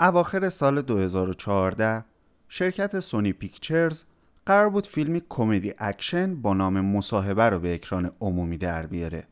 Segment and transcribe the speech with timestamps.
[0.00, 2.04] اواخر سال 2014
[2.48, 4.04] شرکت سونی پیکچرز
[4.46, 9.26] قرار بود فیلمی کمدی اکشن با نام مصاحبه رو به اکران عمومی در بیاره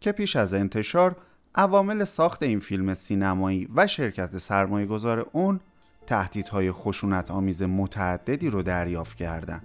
[0.00, 1.16] که پیش از انتشار
[1.54, 5.60] عوامل ساخت این فیلم سینمایی و شرکت سرمایه گذار اون
[6.06, 9.62] تهدیدهای خشونت آمیز متعددی رو دریافت کردند.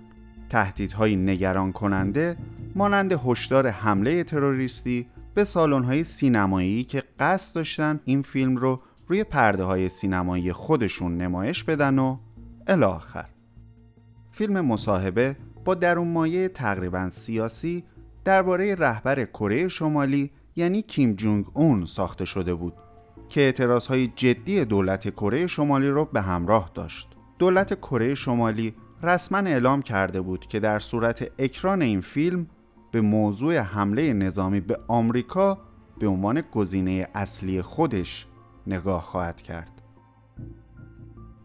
[0.50, 2.38] تهدیدهای نگران کننده
[2.75, 9.64] مانند هشدار حمله تروریستی به سالن‌های سینمایی که قصد داشتن این فیلم رو روی پرده
[9.64, 12.18] های سینمایی خودشون نمایش بدن و
[12.68, 13.26] الاخر
[14.31, 17.84] فیلم مصاحبه با درون مایه تقریبا سیاسی
[18.26, 22.73] درباره رهبر کره شمالی یعنی کیم جونگ اون ساخته شده بود
[23.30, 27.08] که اعتراض های جدی دولت کره شمالی رو به همراه داشت.
[27.40, 32.48] دولت کره شمالی رسما اعلام کرده بود که در صورت اکران این فیلم
[32.92, 35.58] به موضوع حمله نظامی به آمریکا
[36.00, 38.28] به عنوان گزینه اصلی خودش
[38.68, 39.82] نگاه خواهد کرد.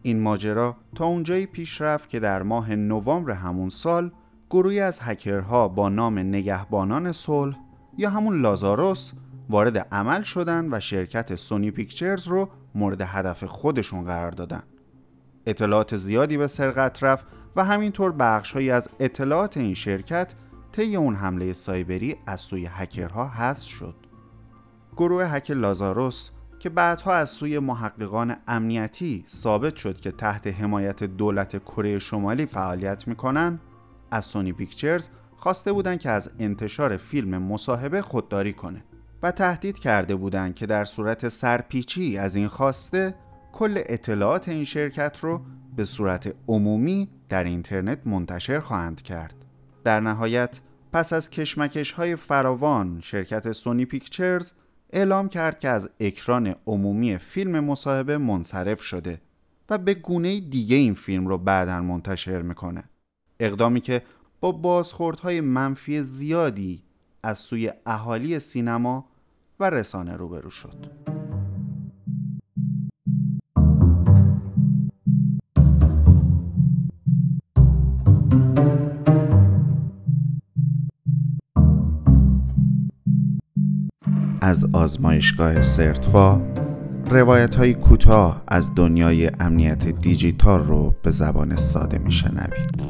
[0.01, 4.11] این ماجرا تا اونجایی پیش رفت که در ماه نوامبر همون سال
[4.49, 7.57] گروهی از هکرها با نام نگهبانان صلح
[7.97, 9.11] یا همون لازاروس
[9.49, 14.63] وارد عمل شدن و شرکت سونی پیکچرز رو مورد هدف خودشون قرار دادن.
[15.45, 20.33] اطلاعات زیادی به سرقت رفت و همینطور بخشهایی از اطلاعات این شرکت
[20.71, 23.95] طی اون حمله سایبری از سوی هکرها حذف شد.
[24.97, 26.29] گروه هک لازاروس
[26.61, 33.07] که بعدها از سوی محققان امنیتی ثابت شد که تحت حمایت دولت کره شمالی فعالیت
[33.07, 33.59] می‌کنن
[34.11, 38.83] از سونی پیکچرز خواسته بودند که از انتشار فیلم مصاحبه خودداری کنه
[39.23, 43.15] و تهدید کرده بودند که در صورت سرپیچی از این خواسته
[43.53, 45.41] کل اطلاعات این شرکت رو
[45.75, 49.35] به صورت عمومی در اینترنت منتشر خواهند کرد.
[49.83, 50.59] در نهایت
[50.93, 54.51] پس از کشمکش های فراوان شرکت سونی پیکچرز
[54.93, 59.21] اعلام کرد که از اکران عمومی فیلم مصاحبه منصرف شده
[59.69, 62.83] و به گونه دیگه این فیلم رو بعدا منتشر می‌کنه.
[63.39, 64.01] اقدامی که
[64.39, 66.83] با بازخوردهای منفی زیادی
[67.23, 69.05] از سوی اهالی سینما
[69.59, 71.20] و رسانه روبرو شد.
[84.51, 86.41] از آزمایشگاه سرتفا
[87.05, 92.81] روایت های کوتاه از دنیای امنیت دیجیتال رو به زبان ساده میشنوید.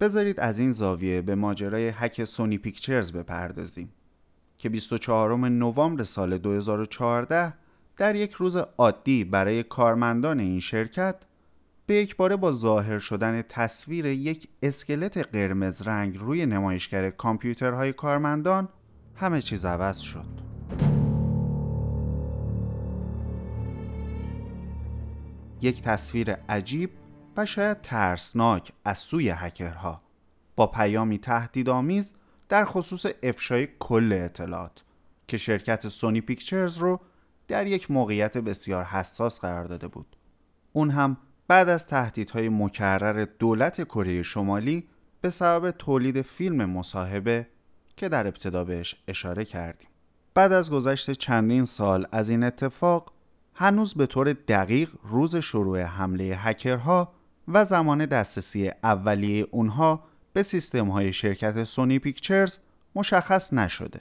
[0.00, 3.92] بذارید از این زاویه به ماجرای هک سونی پیکچرز بپردازیم
[4.58, 7.52] که 24 نوامبر سال 2014
[7.96, 11.16] در یک روز عادی برای کارمندان این شرکت
[11.86, 18.68] به یک باره با ظاهر شدن تصویر یک اسکلت قرمز رنگ روی نمایشگر کامپیوترهای کارمندان
[19.14, 20.46] همه چیز عوض شد.
[25.60, 26.90] یک تصویر عجیب
[27.36, 30.02] و شاید ترسناک از سوی هکرها
[30.56, 32.14] با پیامی تهدیدآمیز
[32.48, 34.84] در خصوص افشای کل اطلاعات
[35.28, 37.00] که شرکت سونی پیکچرز رو
[37.48, 40.16] در یک موقعیت بسیار حساس قرار داده بود.
[40.72, 41.16] اون هم
[41.48, 44.88] بعد از تهدیدهای مکرر دولت کره شمالی
[45.20, 47.46] به سبب تولید فیلم مصاحبه
[47.96, 49.88] که در ابتدا بهش اشاره کردیم.
[50.34, 53.12] بعد از گذشت چندین سال از این اتفاق
[53.54, 57.12] هنوز به طور دقیق روز شروع حمله هکرها
[57.48, 62.58] و زمان دسترسی اولیه اونها به سیستم های شرکت سونی پیکچرز
[62.94, 64.00] مشخص نشده.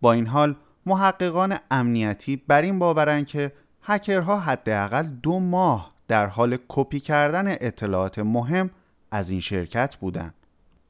[0.00, 0.56] با این حال
[0.86, 8.18] محققان امنیتی بر این باورند که هکرها حداقل دو ماه در حال کپی کردن اطلاعات
[8.18, 8.70] مهم
[9.10, 10.34] از این شرکت بودند.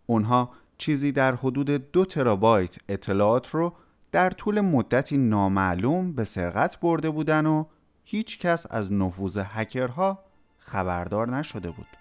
[0.06, 3.72] اونها چیزی در حدود دو ترابایت اطلاعات رو
[4.12, 7.64] در طول مدتی نامعلوم به سرقت برده بودن و
[8.04, 10.18] هیچ کس از نفوذ هکرها
[10.58, 11.97] خبردار نشده بود.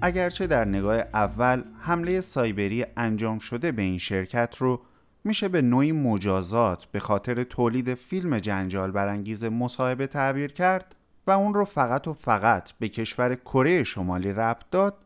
[0.00, 4.80] اگرچه در نگاه اول حمله سایبری انجام شده به این شرکت رو
[5.24, 10.96] میشه به نوعی مجازات به خاطر تولید فیلم جنجال برانگیز مصاحبه تعبیر کرد
[11.26, 14.96] و اون رو فقط و فقط به کشور کره شمالی ربط داد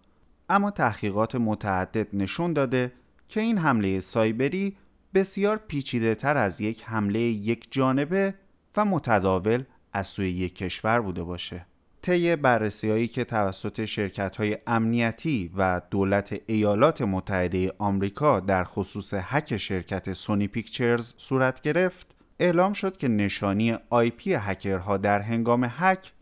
[0.48, 2.92] اما تحقیقات متعدد نشون داده
[3.28, 4.76] که این حمله سایبری
[5.14, 8.34] بسیار پیچیده تر از یک حمله یک جانبه
[8.76, 11.66] و متداول از سوی یک کشور بوده باشه.
[12.02, 19.56] طی بررسیهایی که توسط شرکت های امنیتی و دولت ایالات متحده آمریکا در خصوص حک
[19.56, 22.06] شرکت سونی پیکچرز صورت گرفت
[22.38, 26.12] اعلام شد که نشانی آی پی هکرها در هنگام حک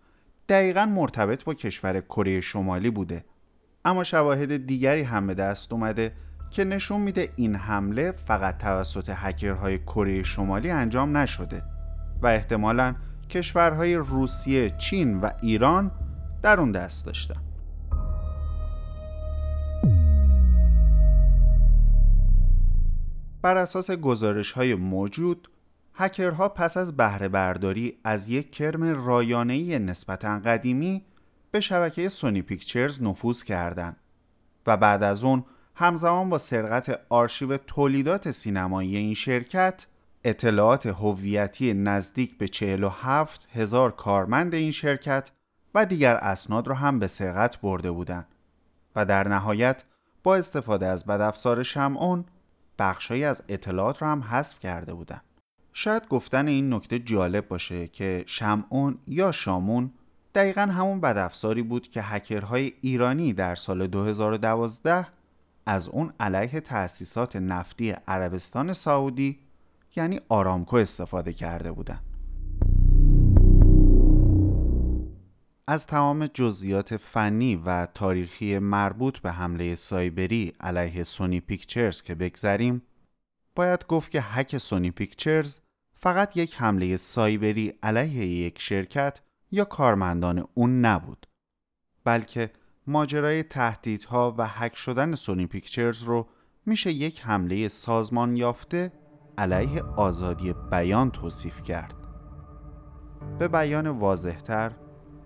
[0.49, 3.25] دقیقا مرتبط با کشور کره شمالی بوده.
[3.85, 6.13] اما شواهد دیگری هم به دست اومده
[6.51, 11.63] که نشون میده این حمله فقط توسط هکرهای کره شمالی انجام نشده
[12.23, 12.95] و احتمالا
[13.29, 15.91] کشورهای روسیه، چین و ایران
[16.43, 17.43] در اون دست داشتن.
[23.43, 25.49] بر اساس گزارش های موجود
[25.95, 31.03] هکرها پس از بهره برداری از یک کرم رایانه‌ای نسبتا قدیمی
[31.51, 33.97] به شبکه سونی پیکچرز نفوذ کردند
[34.67, 35.45] و بعد از اون
[35.75, 39.87] همزمان با سرقت آرشیو تولیدات سینمایی این شرکت
[40.25, 45.31] اطلاعات هویتی نزدیک به 47 هزار کارمند این شرکت
[45.75, 48.27] و دیگر اسناد را هم به سرقت برده بودند
[48.97, 49.85] و در نهایت
[50.23, 52.25] با استفاده از بدافزار شمعون
[52.79, 55.23] بخشهایی از اطلاعات را هم حذف کرده بودند.
[55.73, 59.91] شاید گفتن این نکته جالب باشه که شمعون یا شامون
[60.35, 65.07] دقیقا همون بدافزاری بود که هکرهای ایرانی در سال 2012
[65.67, 69.39] از اون علیه تأسیسات نفتی عربستان سعودی
[69.97, 72.01] یعنی آرامکو استفاده کرده بودن.
[75.71, 82.83] از تمام جزئیات فنی و تاریخی مربوط به حمله سایبری علیه سونی پیکچرز که بگذریم
[83.55, 85.59] باید گفت که هک سونی پیکچرز
[85.95, 89.21] فقط یک حمله سایبری علیه یک شرکت
[89.51, 91.27] یا کارمندان اون نبود
[92.05, 92.51] بلکه
[92.87, 96.29] ماجرای تهدیدها و هک شدن سونی پیکچرز رو
[96.67, 98.93] میشه یک حمله سازمان یافته
[99.39, 101.95] علیه آزادی بیان توصیف کرد
[103.39, 104.73] به بیان واضحتر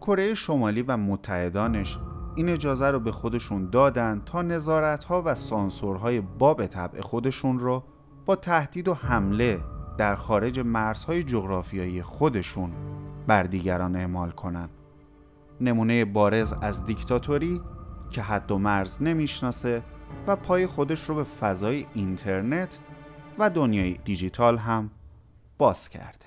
[0.01, 1.99] کره شمالی و متحدانش
[2.35, 7.83] این اجازه رو به خودشون دادن تا نظارتها و سانسورهای باب طبع خودشون رو
[8.27, 9.61] با تهدید و حمله
[9.99, 12.73] در خارج مرزهای جغرافیایی خودشون
[13.27, 14.71] بر دیگران اعمال کنند.
[15.61, 17.61] نمونه بارز از دیکتاتوری
[18.11, 19.83] که حد و مرز نمی‌شناسه
[20.27, 22.79] و پای خودش رو به فضای اینترنت
[23.39, 24.91] و دنیای دیجیتال هم
[25.59, 26.27] باز کرده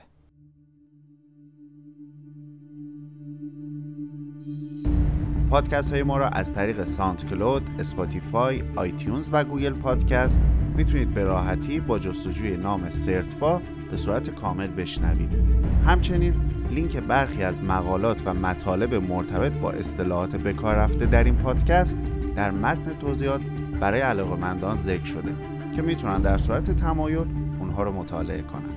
[5.49, 10.41] پادکست های ما را از طریق SoundCloud، Spotify، iTunes و Google Podcasts
[10.75, 13.61] می‌تونید به راحتی با جستجوی نام سرتفا
[13.91, 15.29] به صورت کامل بشنوید.
[15.85, 16.33] همچنین
[16.69, 21.97] لینک برخی از مقالات و مطالب مرتبط با اصطلاحات بکار رفته در این پادکست
[22.35, 23.41] در متن توضیحات
[23.79, 27.27] برای علاقمندان ذکر شده که می‌تونن در صورت تمایل
[27.59, 28.74] اونها رو مطالعه کنن.